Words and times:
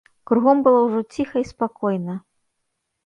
Кругом 0.29 0.63
было 0.67 0.79
ўжо 0.87 1.03
ціха 1.17 1.37
і 1.43 1.45
спакойна. 1.53 2.15